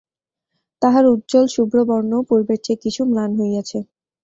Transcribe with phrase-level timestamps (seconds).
[0.81, 3.79] তাহার উজ্জ্বল শুভ্র বর্ণও পূর্বের চেয়ে কিছু ম্লান হইয়াছে।